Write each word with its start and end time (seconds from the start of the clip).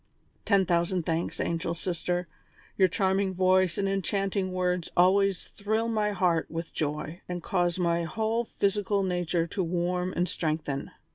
"Ten 0.45 0.65
thousand 0.65 1.05
thanks, 1.05 1.39
angel 1.39 1.75
sister; 1.75 2.27
your 2.75 2.87
charming 2.87 3.35
voice 3.35 3.77
and 3.77 3.87
enchanting 3.87 4.51
words 4.51 4.89
always 4.97 5.43
thrill 5.43 5.87
my 5.89 6.09
heart 6.11 6.49
with 6.49 6.73
joy, 6.73 7.21
and 7.29 7.43
cause 7.43 7.77
my 7.77 8.01
whole 8.05 8.43
physical 8.43 9.03
nature 9.03 9.45
to 9.45 9.61
warm 9.63 10.11
and 10.13 10.27
strengthen. 10.27 10.89